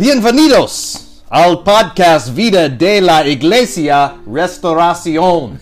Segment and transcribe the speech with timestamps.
[0.00, 5.60] Bienvenidos al podcast Vida de la Iglesia Restauración.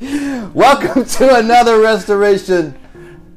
[0.54, 2.74] Welcome to another Restoration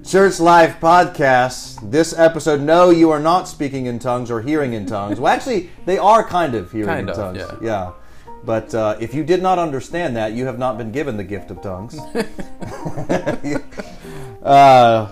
[0.06, 1.92] Church Life podcast.
[1.92, 5.20] This episode, no, you are not speaking in tongues or hearing in tongues.
[5.20, 7.40] Well, actually, they are kind of hearing Kind in of, tongues.
[7.40, 7.58] yeah.
[7.62, 7.92] yeah.
[8.46, 11.52] But uh, if you did not understand that, you have not been given the gift
[11.52, 12.00] of tongues.
[14.44, 15.10] uh,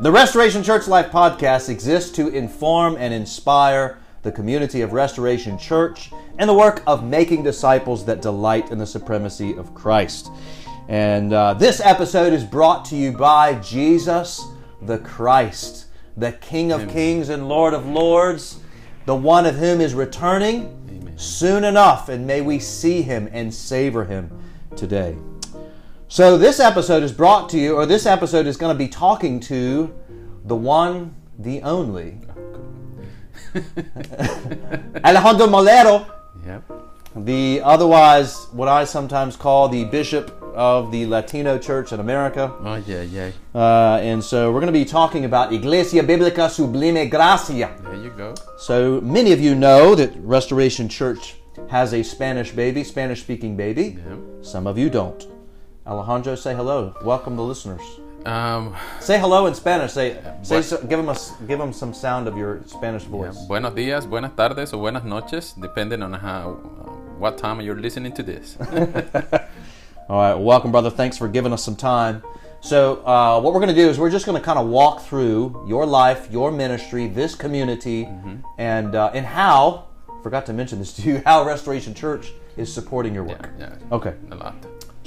[0.00, 6.12] the Restoration Church Life podcast exists to inform and inspire the community of Restoration Church
[6.38, 10.30] and the work of making disciples that delight in the supremacy of Christ.
[10.86, 14.46] And uh, this episode is brought to you by Jesus
[14.82, 18.60] the Christ, the King of Kings and Lord of Lords,
[19.04, 24.04] the one of whom is returning soon enough, and may we see him and savor
[24.04, 24.30] him
[24.76, 25.16] today.
[26.10, 29.40] So, this episode is brought to you, or this episode is going to be talking
[29.40, 29.94] to
[30.46, 32.18] the one, the only,
[35.04, 36.06] Alejandro Molero,
[36.46, 36.62] Yep.
[37.26, 42.54] the otherwise what I sometimes call the bishop of the Latino Church in America.
[42.64, 43.30] Oh yeah, yeah.
[43.54, 47.76] Uh, and so, we're going to be talking about Iglesia Biblica Sublime Gracia.
[47.82, 48.34] There you go.
[48.56, 51.34] So many of you know that Restoration Church
[51.68, 53.98] has a Spanish baby, Spanish speaking baby.
[54.40, 55.26] Some of you don't.
[55.88, 56.94] Alejandro, say hello.
[57.02, 57.80] Welcome the listeners.
[58.26, 59.92] Um, Say hello in Spanish.
[59.92, 63.36] Say, say so, give them a, give them some sound of your Spanish voice.
[63.48, 66.54] buenos días, buenas tardes, o buenas noches, depending on how,
[67.18, 68.58] what time you're listening to this.
[70.10, 70.90] All right, welcome, brother.
[70.90, 72.22] Thanks for giving us some time.
[72.60, 75.00] So, uh, what we're going to do is we're just going to kind of walk
[75.02, 78.08] through your life, your ministry, this community,
[78.58, 79.84] and uh, and how.
[80.22, 81.22] Forgot to mention this to you.
[81.24, 83.50] How Restoration Church is supporting your work.
[83.58, 84.14] yeah, Okay.
[84.32, 84.56] a lot.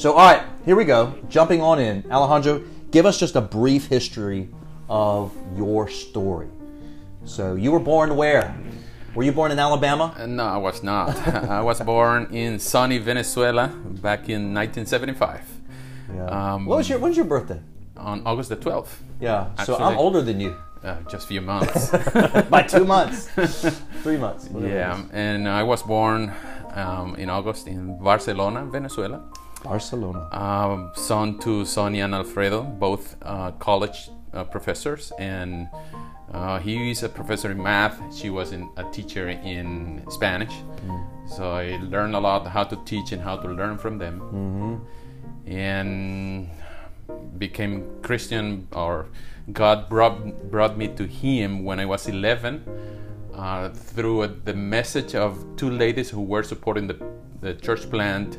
[0.02, 1.14] So, all right, here we go.
[1.30, 2.04] Jumping on in.
[2.12, 4.50] Alejandro, give us just a brief history
[4.90, 6.48] of your story.
[7.26, 8.52] So, you were born where?
[9.14, 10.16] Were you born in Alabama?
[10.18, 11.16] Uh, No, I was not.
[11.28, 13.68] I was born in sunny Venezuela
[14.02, 15.46] back in 1975
[16.10, 17.62] Um, what was your When's your birthday?
[17.96, 19.04] on August the 12th.
[19.20, 19.54] Yeah.
[19.66, 21.92] so I'm older than you Uh, just a few months.
[22.50, 23.30] by two months,
[24.02, 24.50] three months.
[24.50, 26.34] yeah, and I was born
[26.74, 29.22] um, in August in Barcelona, Venezuela.
[29.64, 30.28] Barcelona.
[30.32, 35.68] Um, son to Sonia and Alfredo, both uh, college uh, professors, and
[36.34, 38.00] uh, he is a professor in math.
[38.16, 40.54] She was in, a teacher in Spanish,
[41.28, 44.86] so I learned a lot how to teach and how to learn from them,
[45.46, 46.50] and
[47.38, 48.68] became Christian.
[48.74, 49.08] Or
[49.52, 52.64] God brought brought me to Him when I was 11
[53.34, 56.98] uh, through the message of two ladies who were supporting the,
[57.42, 58.38] the church plant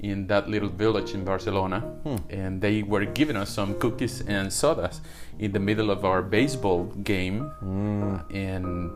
[0.00, 1.82] in that little village in Barcelona.
[2.30, 5.00] And they were giving us some cookies and sodas
[5.38, 7.50] in the middle of our baseball game.
[7.62, 8.90] Uh, and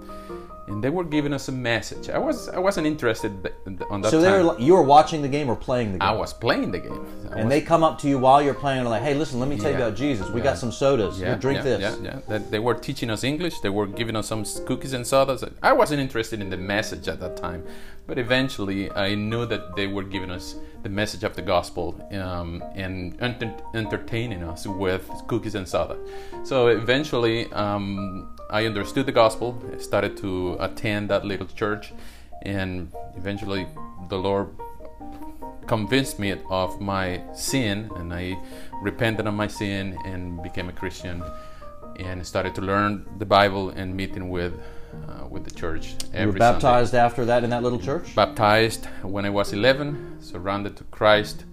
[0.66, 2.08] and they were giving us a message.
[2.08, 3.32] I was I wasn't interested
[3.90, 4.46] on that So they time.
[4.46, 6.08] were, you were watching the game or playing the game?
[6.08, 7.04] I was playing the game.
[7.30, 9.38] I and was- they come up to you while you're playing and like, hey, listen,
[9.40, 10.30] let me tell you about Jesus.
[10.30, 10.44] We Yeah.
[10.50, 11.18] got some sodas.
[11.18, 11.98] Here, drink yeah, this.
[12.02, 12.38] Yeah, yeah.
[12.50, 13.60] They were teaching us English.
[13.60, 15.44] They were giving us some cookies and sodas.
[15.62, 17.62] I wasn't interested in the message at that time,
[18.06, 22.62] but eventually I knew that they were giving us the message of the gospel um,
[22.74, 25.96] and enter- entertaining us with cookies and soda.
[26.44, 29.58] So eventually, um, I understood the gospel.
[29.78, 31.92] Started to attend that little church,
[32.42, 33.66] and eventually,
[34.08, 34.48] the Lord
[35.66, 38.36] convinced me of my sin and I
[38.82, 41.24] repented of my sin and became a Christian
[41.98, 44.52] and started to learn the Bible and meeting with
[45.08, 46.38] uh, with the church You were Sunday.
[46.38, 48.14] baptized after that in that little church?
[48.14, 51.44] Baptized when I was 11, surrounded to Christ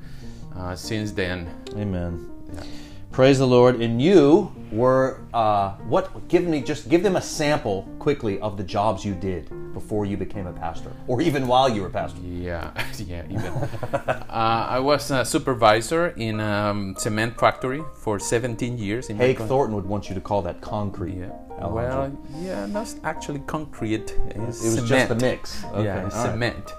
[0.55, 1.49] uh, since then.
[1.75, 2.29] Amen.
[2.53, 2.63] Yeah.
[3.11, 3.81] Praise the Lord.
[3.81, 6.29] And you were uh, what?
[6.29, 10.15] Give me just give them a sample quickly of the jobs you did before you
[10.15, 12.21] became a pastor, or even while you were pastor.
[12.21, 13.51] Yeah, yeah, even.
[13.93, 19.09] uh, I was a supervisor in a um, cement factory for 17 years.
[19.09, 19.47] In Haig Macon.
[19.49, 21.15] Thornton would want you to call that concrete.
[21.15, 21.31] Yeah.
[21.69, 24.17] Well, yeah, that's actually concrete.
[24.29, 25.63] It was just a mix.
[25.65, 26.13] Okay, yeah, all right.
[26.13, 26.73] cement.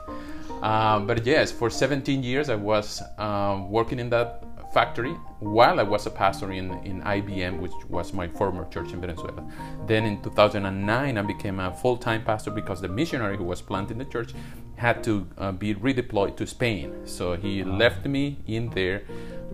[0.62, 5.82] Uh, but yes, for 17 years I was uh, working in that factory while I
[5.82, 9.44] was a pastor in, in IBM, which was my former church in Venezuela.
[9.86, 13.98] Then in 2009, I became a full time pastor because the missionary who was planting
[13.98, 14.32] the church
[14.76, 16.92] had to uh, be redeployed to Spain.
[17.04, 19.02] So he left me in there,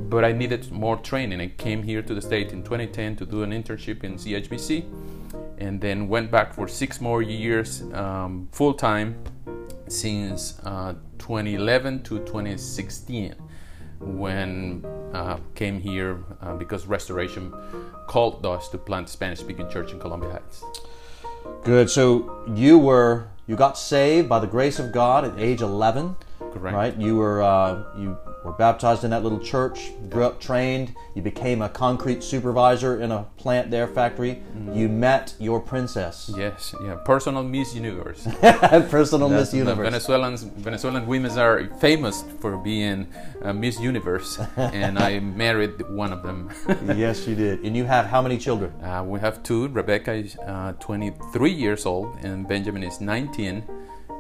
[0.09, 1.41] but I needed more training.
[1.41, 4.85] I came here to the States in 2010 to do an internship in CHBC
[5.59, 9.17] and then went back for six more years um, full time
[9.89, 13.35] since uh, 2011 to 2016
[14.01, 17.53] when uh, came here uh, because restoration
[18.07, 20.65] called us to plant spanish speaking church in columbia heights
[21.65, 21.91] Good.
[21.91, 26.17] So you were you got saved by the grace of God at age 11.
[26.39, 26.75] Correct.
[26.75, 26.97] Right.
[26.97, 29.91] You were uh, you were baptized in that little church.
[30.11, 30.95] Grew up, trained.
[31.15, 34.43] You became a concrete supervisor in a plant there factory.
[34.73, 36.31] You met your princess.
[36.37, 38.27] Yes, yeah, personal Miss Universe.
[38.91, 39.85] Personal Miss That's- the Universe.
[39.89, 43.09] Venezuelans, Venezuelan women are famous for being
[43.43, 46.51] uh, Miss Universe, and I married one of them.
[46.97, 47.65] yes, you did.
[47.65, 48.73] And you have how many children?
[48.85, 49.69] uh, we have two.
[49.69, 53.65] Rebecca is uh, 23 years old, and Benjamin is 19,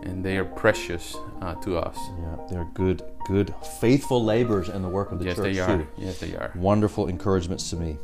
[0.02, 1.96] and they are precious uh, to us.
[2.20, 5.78] Yeah, they're good, good, faithful laborers in the work of the yes, church they are.
[5.78, 5.86] too.
[5.96, 6.52] Yes, they are.
[6.54, 7.98] Wonderful encouragements to me,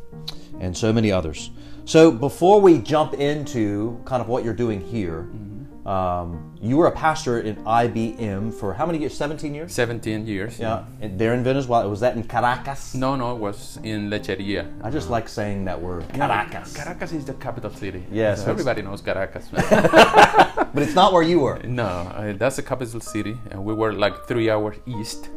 [0.61, 1.50] and so many others.
[1.85, 5.29] So before we jump into kind of what you're doing here,
[5.86, 9.14] um, you were a pastor in IBM for how many years?
[9.16, 9.72] 17 years.
[9.75, 10.58] 17 years.
[10.58, 11.88] Yeah, and there in Venezuela.
[11.88, 12.94] Was that in Caracas?
[12.94, 14.66] No, no, it was in Lecheria.
[14.82, 16.75] I just like saying that word, Caracas.
[16.75, 18.04] Caracas is the capital city.
[18.10, 19.48] Yes, So everybody knows Caracas.
[20.75, 21.58] But it's not where you were.
[21.62, 25.28] No, uh, that's the capital city, and we were like three hours east,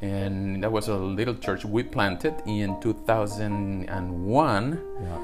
[0.00, 5.18] and that was a little church we planted in 2001, Yeah.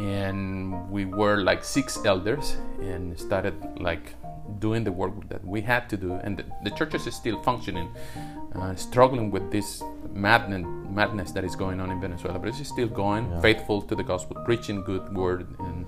[0.00, 4.14] And we were like six elders, and started like
[4.58, 7.88] doing the work that we had to do, and the, the church is still functioning,
[8.56, 9.82] uh, struggling with this
[10.12, 13.40] madness, madness that is going on in Venezuela, but it's still going, Yeah.
[13.40, 15.86] faithful to the gospel, preaching good word, and,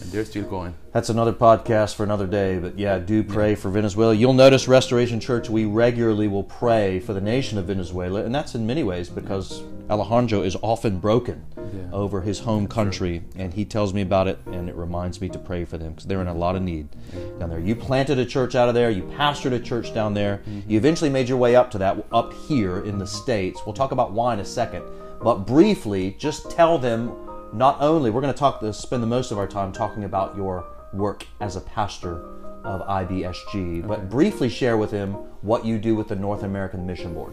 [0.00, 0.72] and they're still going.
[0.92, 4.14] That's another podcast for another day, but yeah, do pray for Venezuela.
[4.14, 8.54] You'll notice Restoration Church, we regularly will pray for the nation of Venezuela, and that's
[8.54, 11.92] in many ways because Alejandro is often broken Yeah.
[11.92, 15.38] over his home country, and he tells me about it, and it reminds me to
[15.38, 16.88] pray for them because they're in a lot of need
[17.38, 17.58] down there.
[17.58, 20.70] You planted a church out of there, you pastored a church down there, mm-hmm.
[20.70, 23.60] you eventually made your way up to that up here in the States.
[23.64, 24.84] We'll talk about why in a second,
[25.22, 27.12] but briefly, just tell them
[27.52, 30.36] not only we're going to talk to spend the most of our time talking about
[30.36, 32.24] your work as a pastor
[32.64, 35.12] of IBSG, but briefly share with him
[35.42, 37.32] what you do with the North American Mission Board.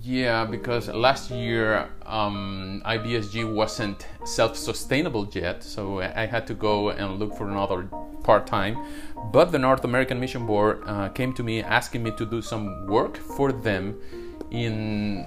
[0.00, 7.18] Yeah, because last year um, IBSG wasn't self-sustainable yet, so I had to go and
[7.18, 7.88] look for another
[8.22, 8.78] part-time.
[9.32, 12.86] But the North American Mission Board uh, came to me asking me to do some
[12.86, 14.00] work for them
[14.50, 15.26] in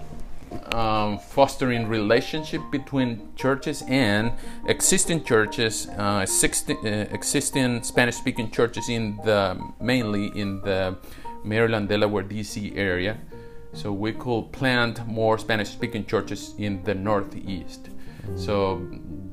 [0.74, 4.32] um, fostering relationship between churches and
[4.68, 10.96] existing churches, uh, existing, uh, existing Spanish-speaking churches in the mainly in the
[11.44, 12.74] Maryland, Delaware, D.C.
[12.76, 13.18] area.
[13.76, 17.90] So we could plant more Spanish-speaking churches in the Northeast.
[18.36, 18.82] So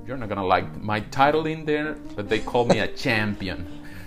[0.06, 3.67] you're not gonna like my title in there, but they call me a champion.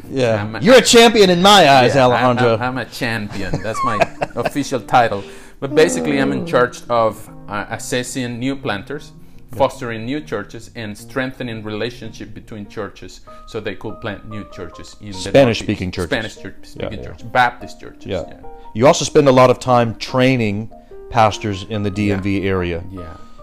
[0.10, 2.56] Yeah, I'm you're a champion in my eyes, Yeah, Alejandro.
[2.56, 3.52] I'm, I'm a champion.
[3.64, 3.98] That's my
[4.36, 5.24] official title.
[5.60, 9.14] But basically, I'm in charge of uh, assessing new planters,
[9.58, 15.12] fostering new churches, and strengthening relationship between churches so they could plant new churches in
[15.12, 16.10] the Spanish-speaking churches.
[16.10, 17.06] Spanish-speaking Yeah.
[17.06, 18.06] churches, Baptist churches.
[18.06, 18.24] Yeah.
[18.28, 18.40] yeah.
[18.74, 20.72] You also spend a lot of time training
[21.10, 22.84] pastors in the DMV area.
[22.92, 23.02] Yeah.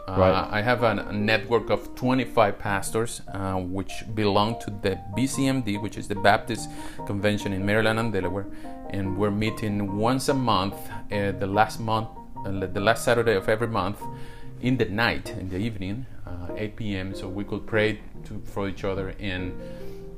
[0.09, 0.49] Uh, Right.
[0.59, 5.97] I have a, a network of 25 pastors uh, which belong to the BCMD, which
[5.97, 6.69] is the Baptist
[7.07, 8.47] Convention in Maryland and Delaware,
[8.91, 10.75] and we're meeting once a month,
[11.13, 12.09] uh, the last month,
[12.45, 13.99] uh, the last Saturday of every month,
[14.63, 17.15] in the night, in the evening, uh, 8 p.m.
[17.15, 19.61] So we could pray to, for each other and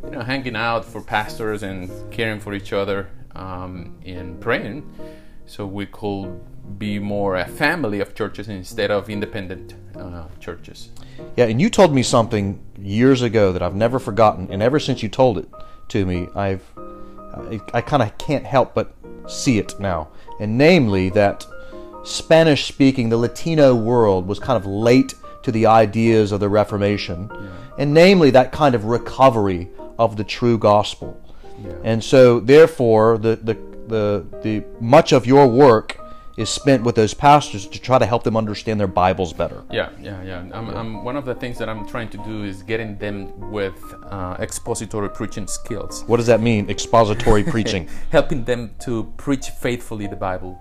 [0.04, 4.88] you know hanging out for pastors and caring for each other um, and praying
[5.46, 6.40] so we could
[6.78, 10.90] be more a family of churches instead of independent uh, churches.
[11.36, 15.02] Yeah, and you told me something years ago that I've never forgotten, and ever since
[15.02, 15.48] you told it
[15.88, 16.62] to me, I've
[17.34, 18.94] I, I kind of can't help but
[19.26, 20.08] see it now,
[20.40, 21.46] and namely that
[22.04, 27.30] Spanish speaking, the Latino world was kind of late to the ideas of the Reformation,
[27.78, 29.68] and namely that kind of recovery
[29.98, 31.20] of the true gospel.
[31.82, 33.54] And so, therefore, the, the
[33.86, 35.98] the the much of your work
[36.36, 39.62] is spent with those pastors to try to help them understand their Bibles better.
[39.70, 40.38] Yeah, yeah, yeah.
[40.52, 43.78] I'm, I'm, one of the things that I'm trying to do is getting them with
[44.10, 46.68] uh, expository preaching skills, What does that mean?
[46.68, 47.88] Expository preaching.
[48.10, 50.60] helping them to preach faithfully the Bible,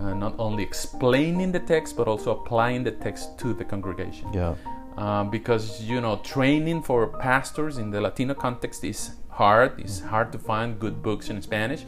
[0.00, 4.32] uh, not only explaining the text but also applying the text to the congregation.
[4.32, 4.54] Yeah.
[4.96, 9.78] um, because you know training for pastors in the Latino context is hard.
[9.78, 11.84] It's hard to find good books in Spanish.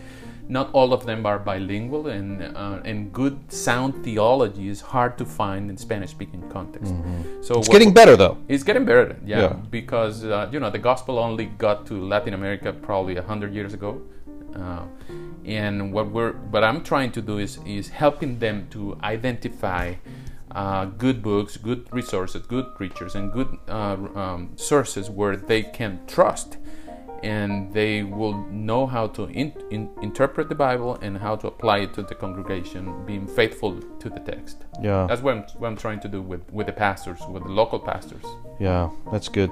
[0.57, 5.25] Not all of them are bilingual, and uh, and good sound theology is hard to
[5.25, 6.92] find in Spanish-speaking context.
[7.49, 8.37] So It's getting better though.
[8.49, 9.52] it's getting better, yeah, Yeah.
[9.78, 13.73] because uh, you know the gospel only got to Latin America probably a hundred years
[13.78, 13.92] ago,
[14.57, 14.83] uh,
[15.45, 18.80] and what we're what I'm trying to do is is helping them to
[19.14, 19.85] identify
[20.61, 26.00] uh, good books, good resources, good preachers, and good uh, um, sources where they can
[26.09, 26.57] trust,
[27.23, 31.79] and they will know how to in, in, interpret the Bible and how to apply
[31.79, 34.65] it to the congregation, being faithful to the text.
[34.81, 35.07] Yeah.
[35.07, 37.79] That's what I'm, what I'm trying to do with, with the pastors, with the local
[37.79, 38.25] pastors.
[38.59, 39.50] Yeah, that's good.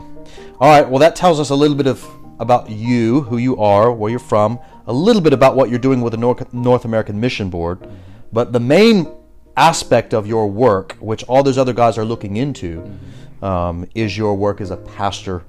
[0.61, 2.07] All right, well, that tells us a little bit of
[2.41, 6.01] about you, who you are, where you're from, a little bit about what you're doing
[6.01, 7.89] with the North, North American Mission Board.
[8.33, 9.13] But the main
[9.57, 12.99] aspect of your work, which all those other guys are looking into,
[13.43, 15.45] um, is your work as a pastor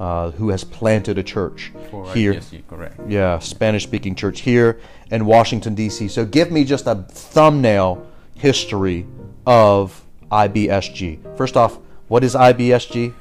[0.00, 2.34] uh, who has planted a church For here.
[2.34, 2.98] IBSG, correct.
[3.06, 4.80] Yeah, Spanish speaking church here
[5.10, 6.08] in Washington, D.C.
[6.08, 9.06] So give me just a thumbnail history
[9.46, 10.02] of
[10.32, 11.36] IBSG.
[11.36, 11.78] First off,
[12.08, 13.12] what is IBSG?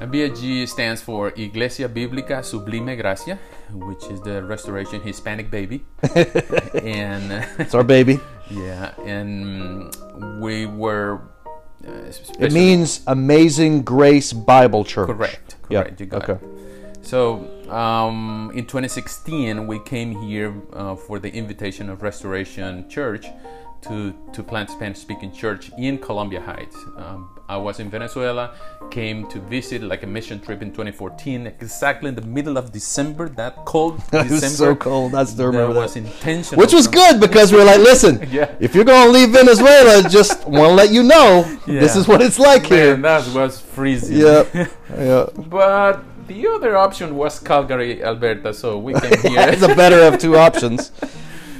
[0.00, 3.38] BSG stands for Iglesia Bíblica Sublime Gracia,
[3.72, 5.84] which is the Restoration Hispanic Baby.
[6.82, 8.20] and It's our baby.
[8.50, 9.92] yeah, and
[10.40, 11.20] we were.
[11.84, 11.90] Uh,
[12.38, 15.08] It means Amazing Grace Bible Church.
[15.08, 15.56] Correct.
[15.62, 16.00] Correct.
[16.00, 16.44] You got okay.
[16.44, 17.06] it.
[17.06, 23.26] So um, in 2016, we came here uh, for the invitation of Restoration Church
[23.82, 26.76] to to plant Spanish-speaking church in Columbia Heights.
[26.96, 28.54] Um, I was in Venezuela,
[28.90, 33.28] came to visit like a mission trip in 2014, exactly in the middle of December.
[33.28, 34.32] That cold It December.
[34.40, 35.14] was so cold.
[35.14, 36.00] I still That was that.
[36.00, 36.60] intentional.
[36.60, 38.50] Which was good because we were like, listen, Yeah.
[38.58, 42.20] if you're going to leave Venezuela, just want to let you know this is what
[42.20, 42.96] it's like Man, here.
[42.96, 44.16] that was freezing.
[44.18, 44.42] Yeah,
[44.98, 45.26] yeah.
[45.36, 49.48] But the other option was Calgary, Alberta, so we came here.
[49.50, 50.90] it's a better of two options.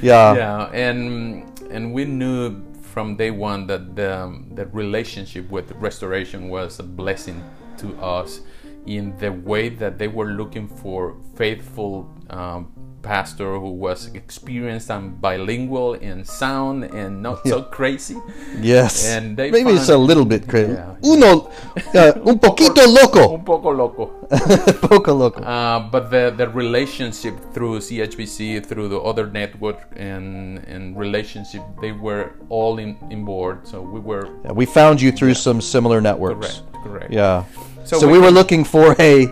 [0.01, 0.35] Yeah.
[0.35, 6.79] yeah and and we knew from day one that the, the relationship with restoration was
[6.79, 7.43] a blessing
[7.77, 8.41] to us
[8.85, 12.71] in the way that they were looking for faithful um,
[13.07, 18.17] pastor who was experienced and bilingual and sound and not so crazy
[18.61, 19.07] Yes.
[19.07, 20.73] And they Maybe it's a little bit crazy.
[20.73, 20.95] Yeah.
[21.03, 21.47] Uno,
[21.95, 23.33] uh, un poquito loco.
[23.33, 24.05] un poco loco
[24.81, 25.39] Poco loco.
[25.41, 31.93] Uh, but the, the relationship through CHBC, through the other network and, and relationship, they
[31.93, 33.65] were all in, in board.
[33.65, 36.61] So we were Yeah, we found you through some similar networks.
[36.61, 37.11] correct, correct.
[37.13, 37.45] Yeah.
[37.85, 39.27] So, So we, we were looking for a,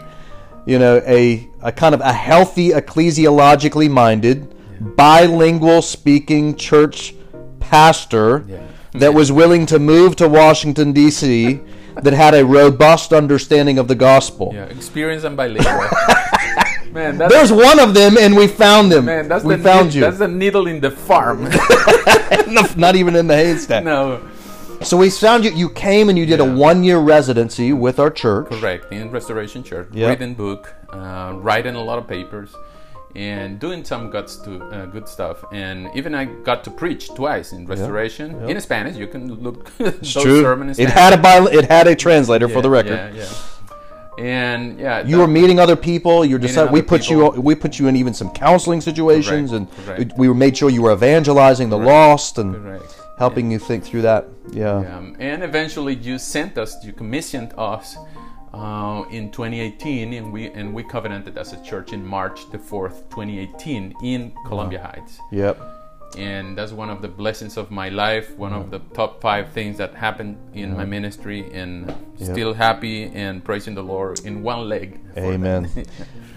[0.65, 4.53] you know, a a kind of a healthy, ecclesiologically minded,
[4.95, 7.13] bilingual speaking church
[7.59, 8.59] pastor Yeah.
[8.93, 11.59] that was willing to move to Washington D.C.
[12.01, 14.51] that had a robust understanding of the gospel.
[14.53, 15.87] Yeah, experience and bilingual.
[16.91, 19.05] man, There's one of them, and we found them.
[19.05, 20.01] man, that's we the found need- you.
[20.01, 21.43] That's the needle in the farm.
[22.77, 23.83] Not even in the haystack.
[23.83, 24.21] no,
[24.83, 25.51] So we found you.
[25.51, 28.47] You came and you did a one-year residency with our church.
[28.49, 28.91] correct.
[28.91, 30.09] In Restoration Church, Yep.
[30.19, 32.53] reading book, uh, writing a lot of papers,
[33.15, 35.43] and doing some guts to uh, good stuff.
[35.51, 38.95] And even I got to preach twice in Restoration in Spanish.
[38.97, 40.41] You can look It's those true.
[40.41, 40.77] sermons.
[40.79, 43.15] It had a bil- it had a translator for the record.
[43.15, 43.33] Yeah, yeah.
[44.17, 46.23] And yeah, You were meeting other people.
[46.23, 46.71] You're deciding.
[46.71, 47.29] We put you.
[47.31, 50.13] We put you in even some counseling situations, Correct, and correct.
[50.17, 52.55] we, made sure you were evangelizing the lost and
[53.17, 54.27] helping you think through that.
[54.51, 54.77] Yeah.
[54.77, 57.97] Um, and eventually, you sent us, you commissioned us
[58.53, 63.09] uh, in 2018, and we and we covenanted as a church in March the 4th,
[63.09, 65.19] 2018, in Columbia Heights.
[65.31, 65.59] Yep.
[66.17, 69.77] And that's one of the blessings of my life, one of the top five things
[69.79, 75.01] that happened in my ministry, and still happy and praising the Lord in one leg.
[75.17, 75.69] Amen.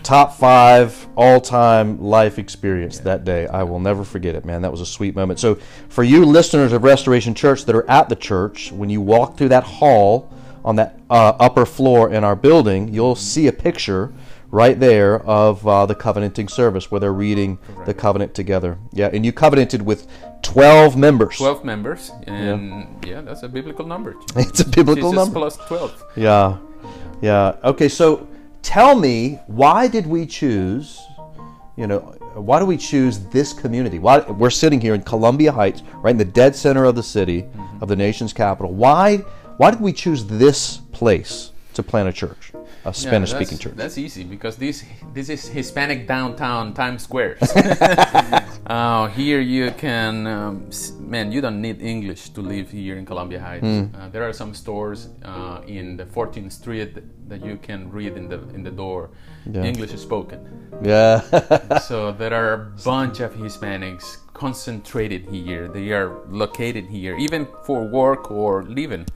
[0.09, 3.47] Top five all-time life experience that day.
[3.47, 4.63] I will never forget it, man.
[4.63, 5.39] That was a sweet moment.
[5.39, 5.57] So,
[5.91, 9.51] for you listeners of Restoration Church that are at the church, when you walk through
[9.51, 10.33] that hall
[10.65, 14.11] on that uh, upper floor in our building, you'll see a picture
[14.51, 18.79] right there of uh, the covenanting service where they're reading the covenant together.
[18.95, 20.09] Yeah, and you covenanted with
[20.41, 21.37] 12 members.
[21.37, 24.17] 12 members, and yeah, that's a biblical number.
[24.37, 25.41] It's a biblical Jesus number.
[25.41, 26.03] plus 12.
[26.17, 26.57] Yeah.
[27.21, 27.57] Yeah.
[27.65, 28.28] Okay, so
[28.63, 31.01] tell me, why did we choose,
[31.77, 32.01] you know,
[32.35, 33.99] why do we choose this community?
[33.99, 37.43] Why we're sitting here in Columbia Heights, right in the dead center of the city,
[37.43, 37.83] mm-hmm.
[37.83, 38.73] of the nation's capital.
[38.73, 39.19] Why
[39.59, 42.53] why did we choose this place to plant a church?
[42.85, 43.77] A Spanish speaking that's- church.
[43.77, 47.39] That's easy because this this is Hispanic downtown Times Square.
[48.67, 50.71] uh, here you can, um,
[51.01, 53.65] man, you don't need English to live here in Columbia Heights.
[53.65, 53.95] Hmm.
[53.95, 56.95] Uh, there are some stores uh, in the 14th Street
[57.29, 59.11] that you can read in the in the door.
[59.51, 59.65] Yeah.
[59.65, 60.41] English is spoken.
[60.83, 61.21] Yeah.
[61.89, 65.69] so there are a bunch of Hispanics concentrated here.
[65.69, 69.07] They are located here, even for work or living,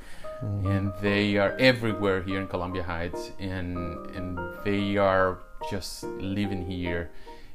[0.43, 3.77] and they are everywhere here in Columbia Heights, and
[4.17, 5.39] and they are
[5.71, 7.11] just living here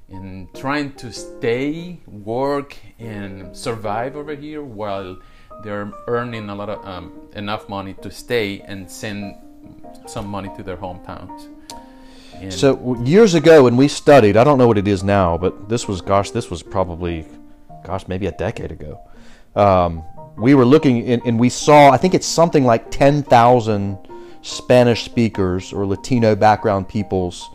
[0.10, 5.17] and trying to stay, work, and survive over here while
[5.63, 9.36] they're earning a lot of um, enough money to stay and send
[10.06, 11.50] some money to their hometowns.
[12.36, 15.67] And So years ago when we studied, I don't know what it is now, but
[15.67, 17.25] this was, gosh, this was probably,
[17.84, 19.01] gosh, maybe a decade ago.
[19.56, 20.03] Um,
[20.38, 23.98] we were looking and, and we saw, I think it's something like 10,000
[24.41, 27.50] Spanish speakers or Latino background peoples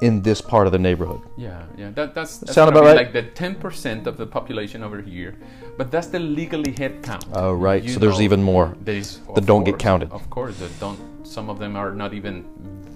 [0.00, 1.20] in this part of the neighborhood.
[1.36, 2.96] Yeah, yeah, that, that's, that's sound about right?
[2.96, 5.36] Like the ten percent of the population over here,
[5.76, 7.24] but that's the legally head count.
[7.32, 7.82] Oh, right.
[7.82, 10.12] You So there's even more There's that don't get counted.
[10.12, 10.98] Of course, that don't.
[11.26, 12.44] Some of them are not even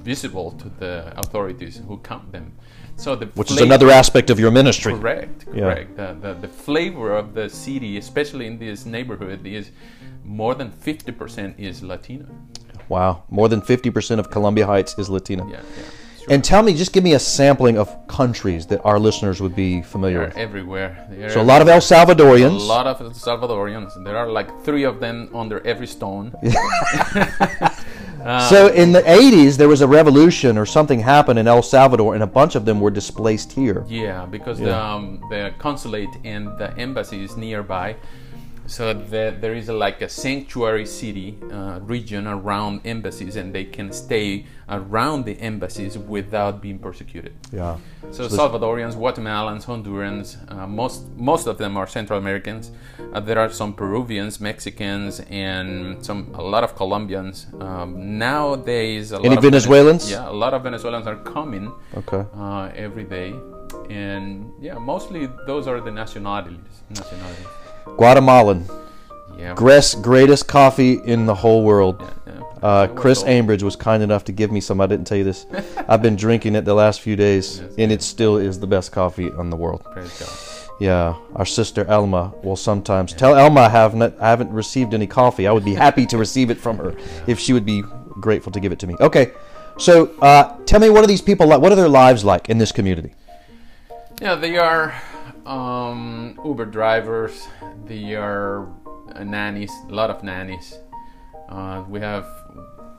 [0.04, 2.52] visible to the authorities who count them.
[2.96, 4.92] So the which is another aspect of your ministry.
[4.94, 5.60] Correct, Yeah.
[5.60, 5.96] correct.
[5.96, 9.70] The, the, the flavor of the city, especially in this neighborhood, is
[10.24, 12.26] more than 50% is Latino.
[12.88, 13.24] Wow.
[13.30, 15.44] More than 50% of Columbia Heights is Latino.
[15.48, 15.62] Yeah, yeah.
[16.20, 16.34] Sure.
[16.34, 19.82] And tell me, just give me a sampling of countries that our listeners would be
[19.82, 20.36] familiar They're with.
[20.36, 21.06] everywhere.
[21.10, 22.60] They're So a lot of El Salvadorians.
[22.60, 24.04] a lot of El Salvadorians.
[24.04, 26.32] There are like three of them under every stone.
[28.48, 32.22] So in the 80s, there was a revolution or something happened in El Salvador, and
[32.22, 33.84] a bunch of them were displaced here.
[33.88, 37.96] Yeah, because The, um, the consulate and the embassy is nearby.
[38.66, 43.64] So the, there is a, like a sanctuary city uh, region around embassies, and they
[43.64, 47.34] can stay around the embassies without being persecuted.
[47.52, 47.76] Yeah.
[48.12, 52.70] So, Salvadorians, Guatemalans, Hondurans, uh, most most of them are Central Americans.
[53.12, 57.46] Uh, there are some Peruvians, Mexicans, and some a lot of Colombians.
[57.60, 60.10] Um, nowadays, a Any lot of Venez- Venezuelans?
[60.10, 62.24] yeah, a lot of Venezuelans are coming Okay.
[62.36, 63.34] uh, every day,
[63.90, 66.82] and yeah, mostly those are the nationalities.
[66.90, 67.46] Nationalities.
[67.84, 68.66] Guatemalan.
[69.36, 69.54] Yeah.
[69.54, 72.00] Gress, greatest coffee in the whole world.
[72.00, 72.42] yeah, yeah.
[72.62, 73.24] Uh, Chris.
[73.24, 74.80] Ambridge was kind enough to give me some.
[74.80, 75.46] I didn't tell you this.
[75.88, 79.26] I've been drinking it the last few days, and it still is the best coffee
[79.26, 79.84] in the world.
[79.84, 80.52] Praise God.
[80.80, 85.06] Yeah, our sister Elma will sometimes tell Elma I have not, I haven't received any
[85.06, 85.46] coffee.
[85.46, 86.96] I would be happy to receive it from her
[87.26, 87.82] if she would be
[88.20, 88.96] grateful to give it to me.
[89.00, 89.32] Okay,
[89.78, 91.60] so uh, tell me, what are these people like?
[91.60, 93.14] What are their lives like in this community?
[94.20, 94.94] Yeah, they are
[95.46, 97.48] um, Uber drivers.
[97.86, 98.68] They are
[99.14, 100.78] uh, nannies, a lot of nannies.
[101.48, 102.26] Uh, we have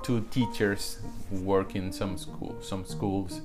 [0.03, 3.41] two teachers who work in some school, some schools.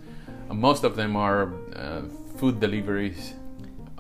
[0.51, 2.03] Uh, most of them are uh,
[2.37, 3.35] food deliveries,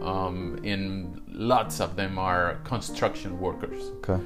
[0.00, 4.20] um, and lots of them are construction workers Okay,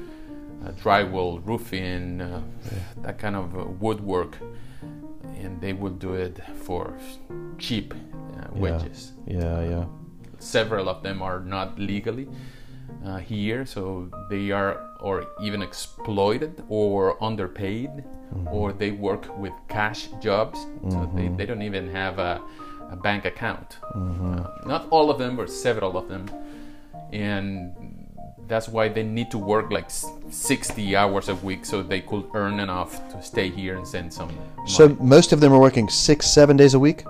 [0.66, 2.40] uh, drywall, roofing, uh,
[3.02, 4.36] that kind of uh, woodwork,
[5.36, 6.98] and they will do it for
[7.58, 9.12] cheap uh, wages.
[9.26, 9.84] yeah, yeah,
[10.42, 12.28] Several of them are not legally
[13.04, 17.90] uh, here, so they are or even exploited or underpaid,
[18.50, 22.40] or they work with cash jobs, so they, they don't even have a,
[22.90, 23.78] a bank account.
[23.94, 26.28] Uh, not all of them, but several of them,
[27.12, 27.74] and
[28.48, 32.60] that's why they need to work like 60 hours a week so they could earn
[32.60, 34.68] enough to stay here and send some money.
[34.68, 37.04] So most of them are working six, seven days a week.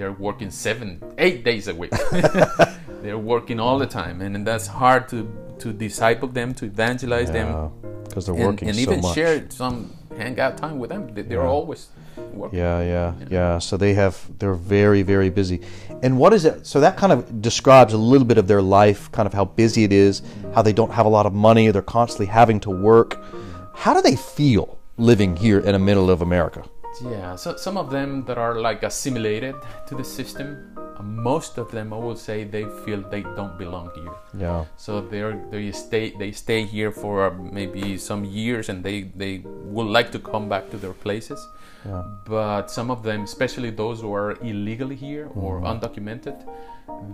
[0.00, 1.90] They're, working seven eight days a week
[3.02, 5.18] they're working all the time and, that's hard to
[5.58, 7.48] to disciple them to evangelize them
[8.04, 9.14] because they're and, working and so even much.
[9.14, 9.76] share some
[10.16, 11.56] hangout time with them They- they're Yeah.
[11.58, 11.88] always
[12.32, 13.58] working Yeah, yeah, yeah.
[13.58, 15.58] So they have they're very very busy.
[16.04, 16.66] And what is it?
[16.66, 19.84] So that kind of describes a little bit of their life, kind of how busy
[19.84, 20.22] it is,
[20.54, 23.10] how they don't have a lot of money, they're constantly having to work.
[23.74, 26.62] How do they feel living here in the middle of America?
[27.02, 29.54] Yeah, so some of them that are like assimilated
[29.86, 33.90] to the system, uh, most of them I would say they feel they don't belong
[33.94, 34.14] here.
[34.36, 34.64] Yeah.
[34.76, 39.38] So they're they stay they stay here for uh, maybe some years and they they
[39.44, 41.46] would like to come back to their places.
[41.86, 42.02] Yeah.
[42.26, 46.44] But some of them, especially those who are illegally here or undocumented,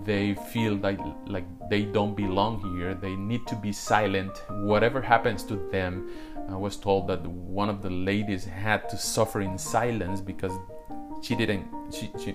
[0.04, 2.94] they feel like like they don't belong here.
[2.94, 4.42] They need to be silent.
[4.48, 6.10] Whatever happens to them,
[6.48, 10.52] I was told that one of the ladies had to suffer in silence because
[11.22, 12.34] she didn't she she,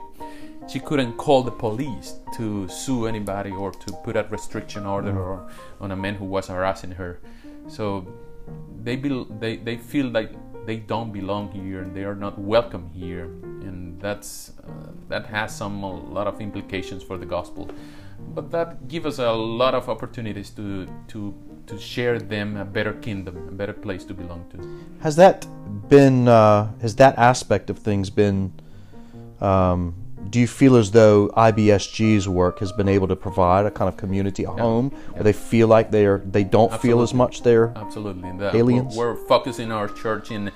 [0.67, 5.49] she couldn't call the police to sue anybody or to put a restriction order or
[5.79, 7.19] on a man who was harassing her.
[7.67, 8.07] So
[8.83, 10.31] they bel they, they feel like
[10.65, 13.25] they don't belong here and they are not welcome here.
[13.61, 17.69] And that's uh, that has some a lot of implications for the gospel.
[18.33, 21.33] But that gives us a lot of opportunities to to
[21.71, 24.57] to share them a better kingdom a better place to belong to.
[25.01, 25.47] Has that
[25.89, 28.51] been uh, has that aspect of things been
[29.39, 29.95] um,
[30.29, 33.97] do you feel as though IBSG's work has been able to provide a kind of
[33.97, 37.73] community, a home, where they feel like they are they don't feel as much there?
[37.75, 38.29] absolutely.
[38.29, 38.95] And that Aliens?
[38.95, 40.51] we're, we're focusing our church in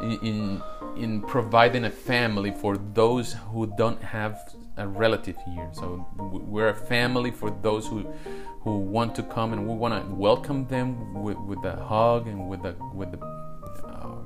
[0.00, 0.62] in
[0.96, 6.74] in providing a family for those who don't have a relative here so we're a
[6.74, 8.06] family for those who
[8.62, 12.48] who want to come and we want to welcome them with, with a hug and
[12.48, 13.18] with the with the
[13.86, 14.18] uh,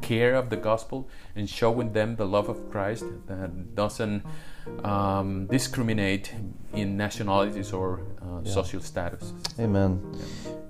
[0.00, 4.24] care of the gospel and showing them the love of Christ that doesn't
[4.84, 6.32] um, discriminate
[6.72, 9.32] in nationalities or uh, social status.
[9.58, 10.00] Amen.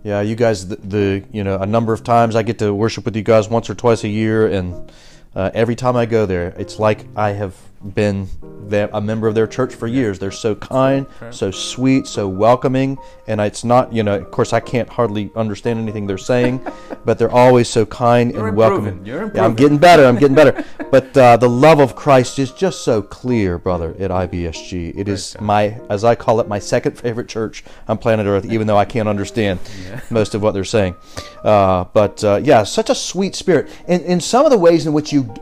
[0.04, 3.04] Yeah, you guys, the, the you know, a number of times I get to worship
[3.04, 4.92] with you guys once or twice a year, and
[5.34, 7.54] uh, every time I go there, it's like I have
[7.94, 8.28] been
[8.70, 10.18] a member of their church for years.
[10.18, 14.60] They're so kind, so sweet, so welcoming, and it's not, you know, of course, I
[14.60, 16.64] can't hardly understand anything they're saying,
[17.04, 18.84] but they're always so kind You're and improving.
[18.84, 19.06] welcoming.
[19.06, 20.04] You're Yeah, I'm getting better.
[20.04, 20.64] I'm getting better.
[20.90, 24.96] but uh, the love of Christ is just so clear, brother, at IBSG.
[24.96, 28.66] It is my, as I call it, my second favorite church on planet Earth, even
[28.66, 29.60] though I can't understand
[30.10, 30.94] most of what they're saying.
[31.42, 33.68] Uh, but uh, yeah, such a sweet spirit.
[33.88, 35.32] And in some of the ways in which you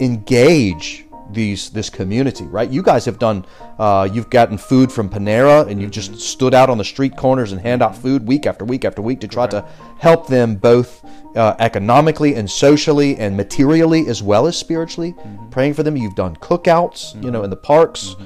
[0.00, 2.68] engage these this community, right?
[2.70, 3.44] You guys have done.
[3.78, 7.52] Uh, you've gotten food from Panera, and you've just stood out on the street corners
[7.52, 9.64] and hand out food week after week after week to try to
[9.98, 11.04] help them both
[11.36, 15.14] uh, economically and socially and materially as well as spiritually.
[15.50, 15.96] Praying for them.
[15.96, 18.16] You've done cookouts, you know, in the parks.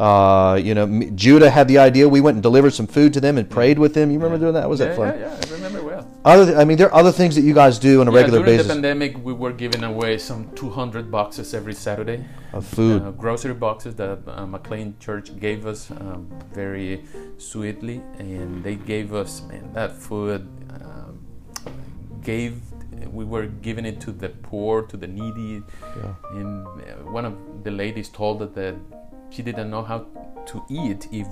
[0.00, 2.08] Uh, you know, Judah had the idea.
[2.08, 4.10] We went and delivered some food to them and prayed with them.
[4.10, 4.66] You remember doing that?
[4.68, 5.08] Was yeah, that fun?
[5.18, 6.08] yeah, yeah, I remember well.
[6.24, 8.38] Other, I mean, there are other things that you guys do on a Yeah, regular
[8.38, 12.24] during basis the pandemic, we were giving away some 200 boxes every Saturday.
[12.54, 13.02] of food.
[13.02, 17.04] Uh, grocery boxes that uh, McLean Church gave us um, very
[17.36, 20.48] sweetly, and they gave us man that food
[20.82, 21.18] um,
[22.22, 22.58] gave.
[23.12, 25.62] We were giving it to the poor, to the needy,
[25.96, 26.14] Yeah.
[26.38, 27.34] and uh, one of
[27.64, 28.74] the ladies told us that
[29.30, 30.06] she didn't know how
[30.46, 31.26] to eat if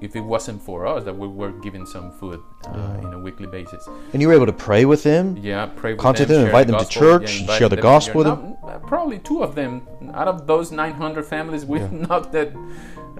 [0.00, 3.46] if it wasn't for us that we were giving some food uh, in a weekly
[3.46, 3.86] basis.
[4.12, 5.36] And you were able to pray with them.
[5.36, 7.82] Yeah, pray with Contact them, them, invite the them to church, invite share the them-
[7.82, 8.56] gospel with them?
[8.64, 9.82] uh, probably two of them
[10.14, 12.52] out of those 900 families, we knocked at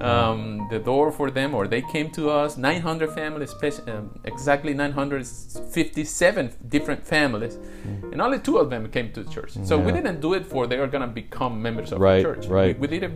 [0.00, 2.56] um, the door for them, or they came to us.
[2.56, 3.52] 900 families,
[3.88, 7.56] um, exactly 957 different families,
[7.86, 8.12] Mm.
[8.12, 9.52] and only two of them came to the church.
[9.64, 12.46] So we didn't do it for they are gonna become members of Right, the church.
[12.46, 12.74] right.
[12.78, 13.12] We, we did it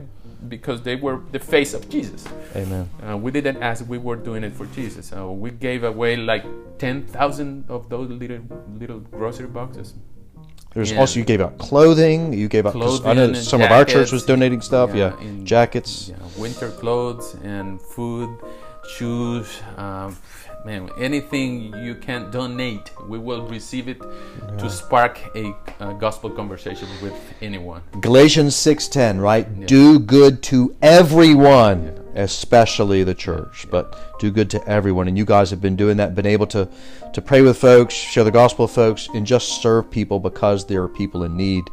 [0.49, 2.25] because they were the face of Jesus.
[2.55, 2.89] Amen.
[3.03, 5.07] Uh, we didn't ask; we were doing it for Jesus.
[5.07, 6.45] So we gave away like
[6.79, 8.41] 10,000 of those little
[8.79, 9.95] little grocery boxes.
[10.75, 11.01] There's Yeah.
[11.01, 12.33] also you gave out clothing.
[12.33, 12.75] You gave out.
[12.75, 14.95] 'cause I know Clothing some of our church was donating stuff.
[14.95, 16.09] Yeah, Yeah, in- jackets.
[16.11, 18.29] Yeah, winter clothes and food,
[18.97, 19.49] shoes.
[19.77, 20.17] Um,
[20.65, 24.01] man, anything you can donate, we will receive it
[24.59, 27.83] to spark a, uh gospel conversation with anyone.
[28.01, 29.21] Galatians six ten.
[29.21, 29.67] Right.
[29.67, 35.09] Do good to everyone, especially the church, but do good to everyone.
[35.09, 36.15] And you guys have been doing that.
[36.15, 36.69] Been able to
[37.13, 40.83] to pray with folks, share the gospel with folks, and just serve people because there
[40.83, 41.65] are people in need.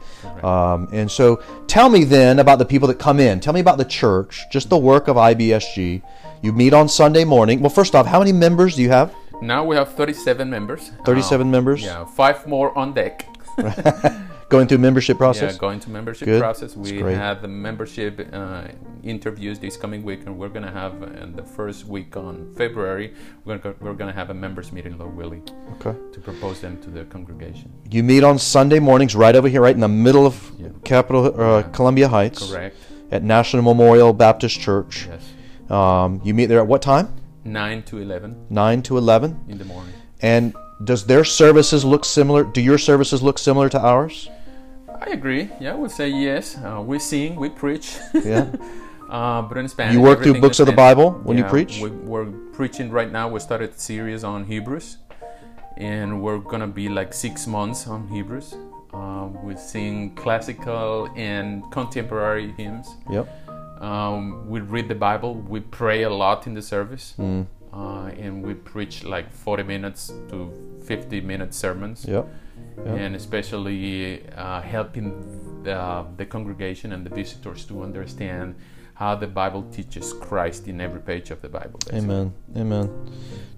[0.43, 3.39] Um, and so, tell me then about the people that come in.
[3.39, 6.01] Tell me about the church, just the work of IBSG.
[6.41, 7.59] You meet on Sunday morning.
[7.59, 9.13] Well, first off, how many members do you have?
[9.41, 10.91] Now we have 37 members.
[11.05, 11.81] 37 Uh, members?
[11.83, 13.27] Yeah, five more on deck.
[14.47, 15.53] Going through membership process.
[15.53, 16.39] Yeah, going to membership Good.
[16.39, 16.75] process.
[16.75, 18.67] We have the membership uh,
[19.03, 23.13] interviews this coming week, and we're gonna have uh, in the first week on February.
[23.43, 25.41] We're gonna we're gonna have a members meeting, Lord Willie.
[25.75, 25.97] Okay.
[26.13, 27.71] to propose them to the congregation.
[27.89, 30.67] You meet on Sunday mornings right over here, right in the middle of Yeah.
[30.83, 32.75] Capitol, uh, Columbia Heights, Correct.
[33.11, 35.07] at National Memorial Baptist Church.
[35.09, 35.71] Yes.
[35.71, 37.07] Um, you meet there at what time?
[37.43, 39.39] Nine to eleven 9 to 11.
[39.49, 39.93] in the morning.
[40.21, 40.53] And
[40.83, 42.43] does their services look similar?
[42.43, 44.29] Do your services look similar to ours?
[45.01, 45.49] I agree.
[45.59, 46.57] Yeah, I would say yes.
[46.57, 47.97] Uh, we sing, we preach.
[48.13, 48.47] Yeah.
[49.09, 49.93] uh, but in Spanish.
[49.93, 51.79] You work through books of the Bible when you preach?
[51.81, 53.27] We, we're preaching right now.
[53.27, 54.97] We started a series on Hebrews,
[55.77, 58.55] and we're gonna be like six months on Hebrews.
[58.93, 62.95] Um, we sing classical and contemporary hymns.
[63.09, 63.27] Yep.
[63.81, 65.35] Um, we read the Bible.
[65.35, 67.45] We pray a lot in the service, Mm.
[67.73, 70.49] uh, and we preach like 40 minutes to
[70.85, 72.25] 50 minute sermons Yep.
[72.77, 72.97] Yep.
[72.97, 78.55] and especially uh, helping the, the congregation and the visitors to understand
[78.95, 81.79] how the Bible teaches Christ in every page of the Bible.
[81.85, 81.99] basically.
[81.99, 82.33] Amen.
[82.55, 83.09] Amen.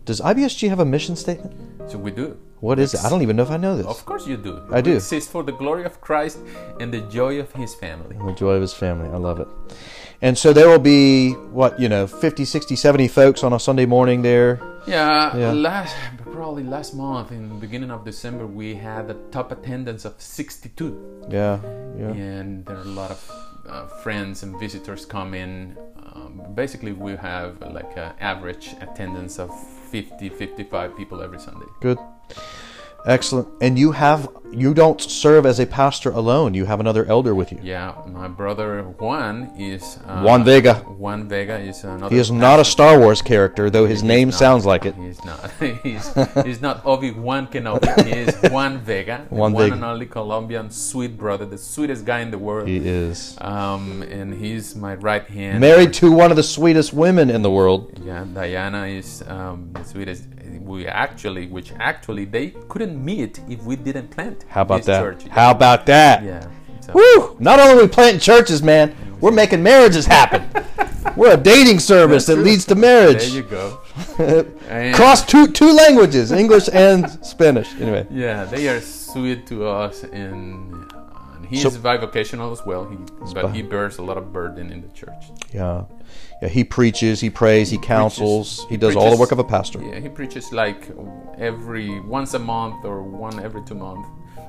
[0.06, 1.54] Does IBSG have a mission statement?
[1.92, 2.38] So we do.
[2.60, 3.02] What is it?
[3.06, 3.86] I don't even know if I know this.
[3.86, 4.62] Of course you do.
[4.72, 4.96] I We do.
[4.96, 6.40] exist for the glory of Christ
[6.80, 8.16] and the joy of His family.
[8.18, 9.10] the joy of his family.
[9.10, 9.48] I love it.
[10.22, 13.86] And so there will be, what, you know, 50, 60, 70 folks on a Sunday
[13.86, 14.60] morning there.
[14.88, 15.52] Yeah, Yeah.
[15.52, 15.96] last
[16.32, 21.28] probably last month in the beginning of December we had a top attendance of 62.
[21.30, 21.60] Yeah.
[21.98, 22.12] Yeah.
[22.14, 23.32] and there are a lot of
[23.68, 25.76] uh, friends and visitors come in.
[26.16, 29.50] Um, basically, we have like an average attendance of
[29.92, 31.66] 50, 55 people every Sunday.
[31.82, 31.98] Good.
[33.06, 33.48] Excellent.
[33.62, 36.54] And you have you don't serve as a pastor alone.
[36.54, 37.60] You have another elder with you.
[37.62, 40.76] Yeah, my brother Juan is uh, Juan Vega.
[40.76, 42.14] Juan Vega is another.
[42.14, 44.96] He is not a Star Wars character, though his name sounds like it.
[44.96, 45.52] He's not.
[45.84, 46.14] he's,
[46.46, 48.06] he's not Obi Wan Kenobi.
[48.06, 49.76] He is Juan Vega, the Juan one Vega.
[49.76, 52.68] and only Colombian sweet brother, the sweetest guy in the world.
[52.68, 55.60] He is Um, and he's my right hand.
[55.60, 58.00] married to one of the sweetest women in the world.
[58.04, 60.24] Yeah, Diana is um, the sweetest.
[60.62, 64.46] We actually, which actually they couldn't meet if we didn't plant.
[64.50, 65.02] How about that?
[65.02, 65.24] Church.
[65.28, 66.24] How about that?
[66.24, 66.48] Yeah.
[66.82, 67.38] So, Woo!
[67.40, 70.44] Not only are we planting churches, man, we're making marriages happen.
[71.16, 73.26] we're a dating service that leads to marriage.
[73.26, 73.80] there you go.
[74.96, 77.74] Cross two two languages, English and Spanish.
[77.80, 80.92] Anyway, Yeah, they are sweet to us, and,
[81.36, 82.86] and he's So- bivocational as well.
[82.88, 82.98] He,
[83.34, 85.24] but he bears a lot of burden in the church.
[85.54, 85.84] yeah,
[86.42, 86.48] yeah.
[86.48, 89.82] He preaches, he prays, he counsels, he does all the work of a pastor.
[89.84, 90.90] Yeah, he preaches like
[91.38, 94.08] every once a month or one every two months,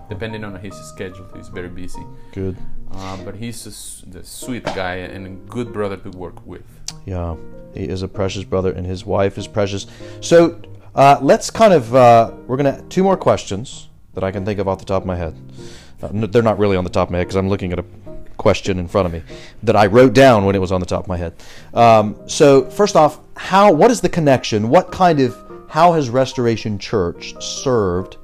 [0.09, 1.27] depending on his schedule.
[1.37, 2.57] He's very busy, Good.
[2.93, 6.65] uh, but he's a the sweet guy and a good brother to work with.
[7.07, 7.37] Yeah,
[7.75, 9.87] he is a precious brother, and his wife is precious.
[10.21, 10.61] So
[10.95, 14.69] uh, let's kind of uh, we're gonna two more questions that I can think of
[14.69, 15.35] off the top of my head.
[16.03, 17.79] Uh, n- they're not really on the top of my head because I'm looking at
[17.79, 17.85] a
[18.39, 19.23] question in front of me
[19.63, 21.35] that I wrote down when it was on the top of my head.
[21.75, 24.71] Um, so first off, how what is the connection?
[24.71, 25.37] What kind of
[25.69, 28.17] how has Restoration Church served?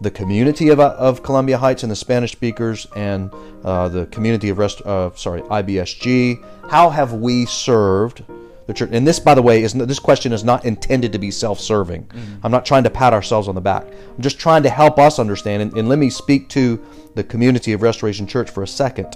[0.00, 3.30] the community of, of Columbia Heights and the Spanish speakers and
[3.64, 6.42] uh, the community of rest, uh, sorry IBSG.
[6.70, 8.22] How have we served
[8.66, 8.90] the church?
[8.92, 12.10] And this, by the way, is this question is not intended to be self-serving.
[12.42, 13.84] I'm not trying to pat ourselves on the back.
[13.86, 15.62] I'm just trying to help us understand.
[15.62, 16.82] And, and let me speak to
[17.14, 19.14] the community of Restoration Church for a second.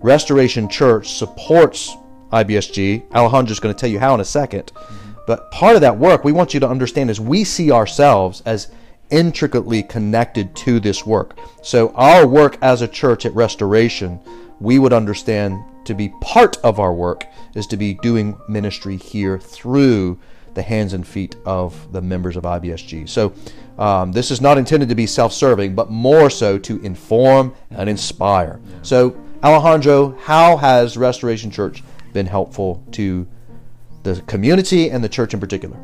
[0.00, 1.96] Restoration Church supports
[2.32, 3.10] IBSG.
[3.12, 4.70] Alejandro's going to tell you how in a 2nd
[5.26, 8.68] But part of that work we want you to understand is we see ourselves as
[9.10, 11.38] intricately connected to this work.
[11.62, 14.20] So, our work as a church at Restoration,
[14.60, 19.38] we would understand to be part of our work is to be doing ministry here
[19.38, 20.18] through
[20.54, 23.08] the hands and feet of the members of IBSG.
[23.08, 23.32] So,
[23.78, 27.88] um, this is not intended to be self serving, but more so to inform and
[27.88, 28.60] inspire.
[28.82, 33.26] So, Alejandro, how has Restoration Church been helpful to
[34.02, 35.76] the community and the church in particular?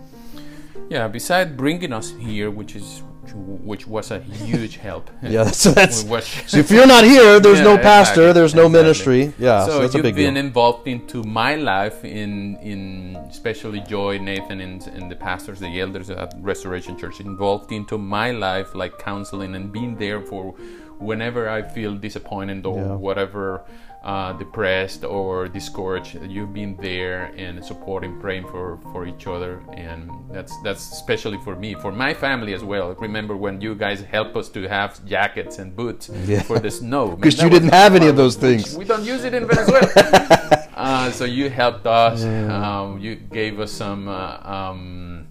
[0.89, 3.03] Yeah, besides bringing us here, which is
[3.35, 5.11] which was a huge help.
[5.23, 6.01] Yeah, so that's
[6.51, 8.83] so if you're not here, there's no pastor, exactly, there's no exactly.
[8.83, 9.35] ministry.
[9.39, 10.45] Yeah, so, so, that's you've big been deal.
[10.45, 16.11] involved into my life in in especially Joy, Nathan, and, and the pastors, the elders
[16.11, 20.55] at Restoration Church, involved into my life, like counseling and being there for
[21.03, 22.95] whenever I feel disappointed or Yeah.
[23.07, 23.63] whatever,
[24.05, 26.19] uh, depressed or discouraged.
[26.35, 31.55] You've been there and supporting, praying for for each other, and that's that's especially for
[31.55, 32.89] me, for my family as well.
[32.99, 36.43] Remember when you guys help us to have jackets and boots Yeah.
[36.43, 37.05] for the snow?
[37.17, 38.77] Because you didn't have any of those things.
[38.77, 39.87] We don't use it in Venezuela.
[40.77, 42.25] uh, so you helped us.
[42.25, 44.09] Um, you gave us some.
[44.09, 45.27] Uh, um,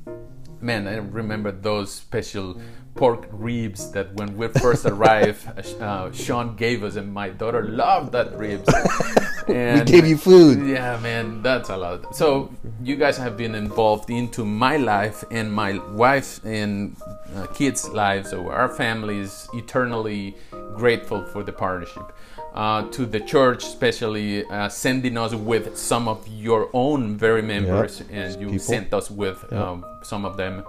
[0.61, 2.55] man, I remember those special
[2.95, 5.47] pork ribs that when we first arrived,
[5.81, 8.67] uh, Sean gave us, and my daughter loved that ribs.
[9.47, 10.67] We gave you food.
[10.67, 12.15] yeah, man, that's a lot.
[12.15, 16.95] So you guys have been involved into my life and my wife's and
[17.35, 18.29] uh, kids' lives.
[18.29, 20.35] So our family is eternally
[20.75, 22.13] grateful for the partnership.
[22.53, 28.03] Uh, to the church, especially uh, sending us with some of your own very members,
[28.11, 28.59] and you People.
[28.59, 30.61] sent us with um, some of them,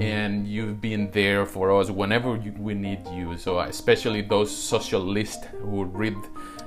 [0.00, 3.36] and you've been there for us whenever you, we need you.
[3.36, 6.16] So especially those socialists who read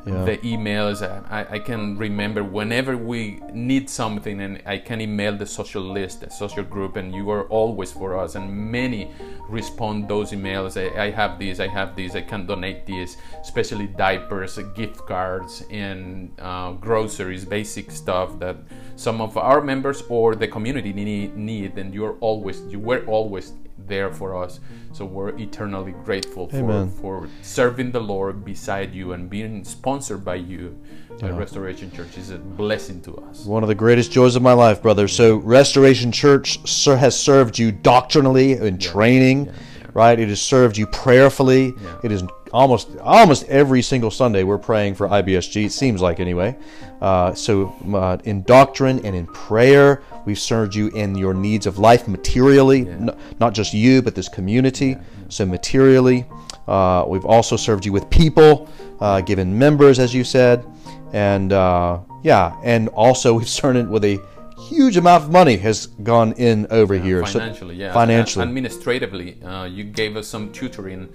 [0.06, 0.26] Yeah.
[0.26, 1.02] the emails.
[1.02, 6.22] I, I can remember whenever we need something, and I can email the social list,
[6.22, 8.36] the social group, and you are always for us.
[8.36, 9.12] And many
[9.48, 10.76] respond those emails.
[10.76, 15.64] I, I have this, I have this, I can donate this, especially diapers, gift cards,
[15.70, 18.58] and uh, groceries, basic stuff that
[18.96, 21.36] some of our members or the community need.
[21.38, 24.44] need and you're always, you were always there for mm-hmm.
[24.44, 24.60] us.
[24.92, 30.36] So we're eternally grateful for, for serving the Lord beside you and being sponsored by
[30.36, 30.80] you.
[31.20, 33.46] By Restoration Church is a blessing to us.
[33.46, 35.08] One of the greatest joys of my life, brother.
[35.08, 39.54] So, Restoration Church has served you doctrinally in training,
[39.94, 40.20] right?
[40.20, 41.76] It has served you prayerfully.
[41.82, 42.00] Yeah.
[42.04, 45.66] It is almost almost every single Sunday we're praying for IBSG.
[45.66, 46.56] It seems like anyway.
[47.02, 51.78] Uh, so, uh, in doctrine and in prayer, we've served you in your needs of
[51.78, 54.96] life materially, n- not just you, but this community.
[55.30, 56.26] So, materially,
[56.68, 58.70] uh, we've also served you with people,
[59.02, 60.66] uh, given members, as you said
[61.14, 64.20] and uh, yeah, and also we've served it with a
[64.70, 67.26] huge amount of money has gone in over here.
[67.26, 67.94] So- financially, yeah.
[67.94, 68.44] Financially.
[68.44, 71.10] Administratively, uh, you gave us some tutoring,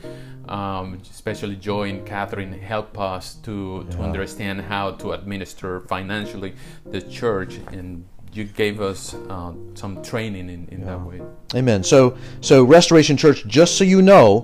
[0.49, 6.55] um, especially Joy and Catherine help us to, to understand how to administer financially
[6.87, 11.21] the church, and you gave us uh, some training in, in that way.
[11.55, 11.83] Amen.
[11.83, 14.41] So, so Restoration Church, just so you know,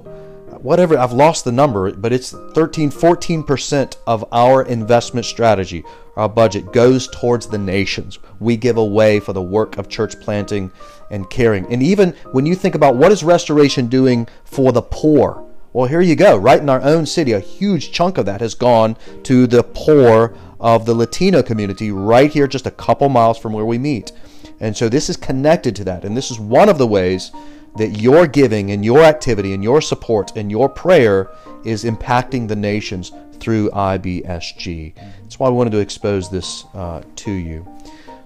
[0.64, 5.84] whatever, I've lost the number, but it's 13, 14% of our investment strategy,
[6.16, 8.18] our budget goes towards the nations.
[8.40, 10.70] We give away for the work of church planting
[11.10, 11.70] and caring.
[11.72, 16.00] And even when you think about what is Restoration doing for the poor, well, here
[16.00, 16.36] you go.
[16.36, 20.36] Right in our own city, a huge chunk of that has gone to the poor
[20.60, 24.12] of the Latino community right here, just a couple miles from where we meet.
[24.60, 26.04] And so this is connected to that.
[26.04, 27.32] And this is one of the ways
[27.76, 31.30] that your giving and your activity and your support and your prayer
[31.64, 33.10] is impacting the nations
[33.40, 34.94] through IBSG.
[35.22, 37.66] That's why I wanted to expose this uh, to you.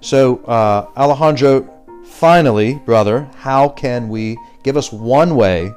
[0.01, 1.69] So, uh, Alejandro,
[2.05, 5.73] finally, brother, how can we give us one way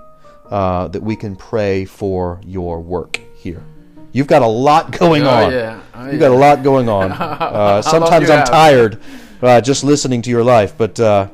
[0.50, 3.64] uh, that we can pray for your work here?
[4.12, 5.52] You've got a lot going Oh, on.
[5.54, 5.82] yeah.
[5.96, 7.12] Oh, You've got a lot going on.
[7.52, 8.50] Uh, sometimes I'm have?
[8.50, 9.02] tired
[9.42, 11.28] uh, just listening to your life, but uh,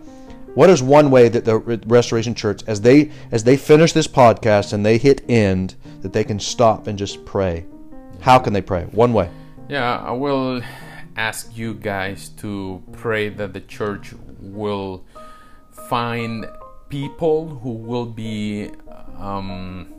[0.57, 4.73] what is one way that the Restoration Church, as they as they finish this podcast
[4.73, 7.67] and they hit end, that they can stop and just pray?
[8.21, 8.85] How can they pray?
[8.85, 9.29] One way.
[9.69, 10.63] Yeah, I will
[11.15, 15.05] ask you guys to pray that the church will
[15.89, 16.47] find
[16.89, 18.71] people who will be
[19.19, 19.93] um,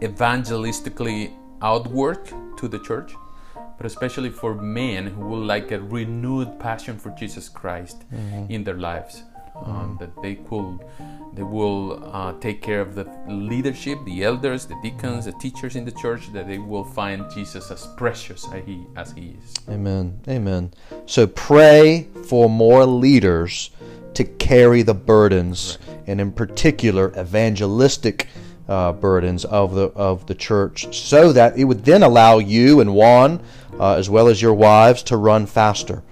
[0.00, 2.24] evangelistically outward
[2.56, 3.12] to the church,
[3.76, 8.06] but especially for men who will like a renewed passion for Jesus Christ
[8.48, 9.24] in their lives.
[9.64, 10.78] Um, that they could,
[11.34, 15.84] they will uh, take care of the leadership, the elders, the deacons, the teachers in
[15.84, 16.32] the church.
[16.32, 19.54] That they will find Jesus as precious as he as he is.
[19.68, 20.20] Amen.
[20.28, 20.72] Amen.
[21.06, 23.70] So pray for more leaders
[24.14, 28.28] to carry the burdens, and in particular, evangelistic
[28.68, 32.94] uh, burdens of the of the church, so that it would then allow you and
[32.94, 33.40] Juan,
[33.78, 36.02] uh, as well as your wives, to run faster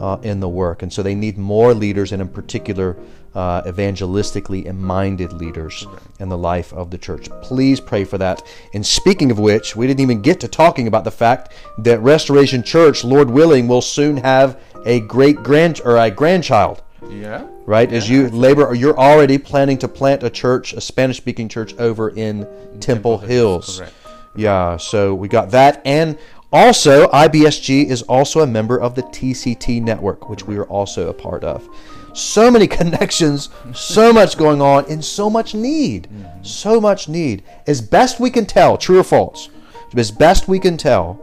[0.00, 0.82] uh, in the work.
[0.82, 2.96] And so they need more leaders, and in particular,
[3.34, 5.86] uh, evangelistically minded leaders
[6.20, 7.28] in the life of the church.
[7.42, 8.42] Please pray for that.
[8.74, 12.62] And speaking of which, we didn't even get to talking about the fact that Restoration
[12.62, 16.82] Church, Lord willing, will soon have a great grand or a grandchild.
[17.08, 17.46] Yeah.
[17.66, 21.74] Right, as you labor, or you're already planning to plant a church, a Spanish-speaking church
[21.78, 22.46] over in
[22.78, 23.78] Temple, Hills.
[23.78, 23.94] correct.
[24.36, 26.18] Yeah, so we got that, and
[26.54, 31.12] also IBSG is also a member of the TCT network, which we are also a
[31.12, 31.68] part of.
[32.14, 36.08] So many connections, so much going on, and so much need,
[36.42, 37.42] so much need.
[37.66, 39.50] As best we can tell, true or false,
[39.96, 41.20] as best we can tell,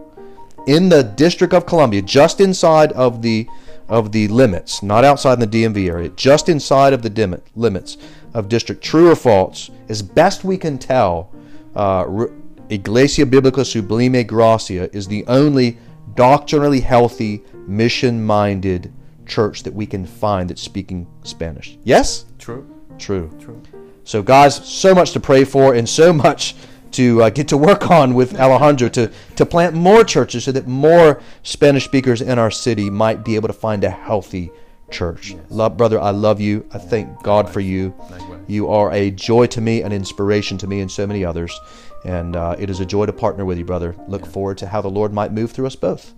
[0.67, 3.47] in the District of Columbia, just inside of the
[3.87, 7.97] of the limits, not outside in the DMV area, just inside of the dim- limits
[8.33, 8.81] of district.
[8.81, 9.69] True or false?
[9.89, 11.29] As best we can tell,
[11.75, 12.31] uh, R-
[12.71, 15.77] Iglesia Biblica Sublime Gracia is the only
[16.15, 18.93] doctrinally healthy, mission-minded
[19.25, 21.77] church that we can find that's speaking Spanish.
[21.83, 22.25] Yes.
[22.39, 22.65] True.
[22.97, 23.29] True.
[23.41, 23.61] True.
[24.05, 26.55] So, guys, so much to pray for and so much
[26.91, 30.65] to uh, get to work on with Alejandro to, to plant more churches so that
[30.65, 34.49] more Spanish speakers in our city might be able to find a healthy
[34.89, 35.35] church.
[35.49, 36.65] Love, brother, I love you.
[36.73, 37.93] I thank God for you.
[38.09, 38.41] Likewise.
[38.47, 41.57] You are a joy to me, an inspiration to me, and so many others.
[42.03, 43.95] And uh, it is a joy to partner with you, brother.
[44.07, 46.13] Look forward to how the Lord might move through us both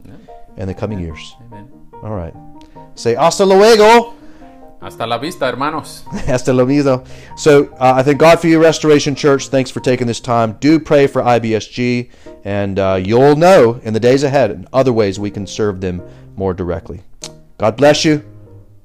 [0.58, 1.36] in the coming years.
[1.48, 1.72] Amen.
[2.02, 2.34] All right.
[2.96, 4.15] Say hasta luego.
[4.82, 6.04] Hasta la vista, hermanos.
[6.28, 7.06] Hasta luego.
[7.38, 9.48] So uh, I thank God for you, Restoration Church.
[9.48, 10.58] Thanks for taking this time.
[10.60, 12.12] Do pray for IBSG,
[12.43, 16.02] and uh, you'll know in the days ahead and other ways we can serve them
[16.36, 17.02] more directly.
[17.58, 18.26] God bless you.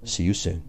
[0.05, 0.68] See you soon.